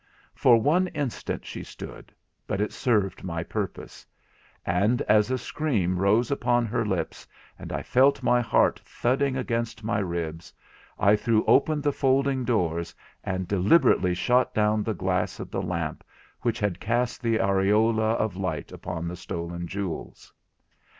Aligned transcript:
For 0.33 0.59
one 0.59 0.87
instant 0.95 1.45
she 1.45 1.63
stood, 1.63 2.11
but 2.47 2.59
it 2.59 2.73
served 2.73 3.23
my 3.23 3.43
purpose; 3.43 4.03
and 4.65 4.99
as 5.03 5.29
a 5.29 5.37
scream 5.37 5.99
rose 5.99 6.31
upon 6.31 6.65
her 6.65 6.83
lips, 6.83 7.27
and 7.59 7.71
I 7.71 7.83
felt 7.83 8.23
my 8.23 8.41
heart 8.41 8.81
thudding 8.83 9.37
against 9.37 9.83
my 9.83 9.99
ribs, 9.99 10.51
I 10.97 11.15
threw 11.15 11.45
open 11.45 11.81
the 11.81 11.93
folding 11.93 12.43
doors, 12.45 12.95
and 13.23 13.47
deliberately 13.47 14.15
shot 14.15 14.55
down 14.55 14.81
the 14.81 14.95
glass 14.95 15.39
of 15.39 15.51
the 15.51 15.61
lamp 15.61 16.03
which 16.41 16.59
had 16.59 16.79
cast 16.79 17.21
the 17.21 17.39
aureola 17.39 18.13
of 18.13 18.35
light 18.35 18.71
upon 18.71 19.07
the 19.07 19.15
stolen 19.15 19.67
jewels. 19.67 20.33